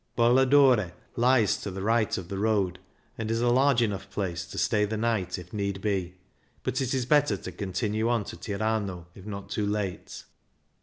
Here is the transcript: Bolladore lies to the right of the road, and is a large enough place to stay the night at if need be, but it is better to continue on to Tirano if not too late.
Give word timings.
Bolladore 0.17 0.93
lies 1.15 1.57
to 1.57 1.69
the 1.69 1.83
right 1.83 2.17
of 2.17 2.27
the 2.27 2.39
road, 2.39 2.79
and 3.19 3.29
is 3.29 3.39
a 3.39 3.49
large 3.51 3.83
enough 3.83 4.09
place 4.09 4.47
to 4.47 4.57
stay 4.57 4.83
the 4.83 4.97
night 4.97 5.37
at 5.37 5.45
if 5.49 5.53
need 5.53 5.79
be, 5.79 6.15
but 6.63 6.81
it 6.81 6.91
is 6.95 7.05
better 7.05 7.37
to 7.37 7.51
continue 7.51 8.09
on 8.09 8.23
to 8.23 8.35
Tirano 8.35 9.05
if 9.13 9.27
not 9.27 9.49
too 9.51 9.67
late. 9.67 10.23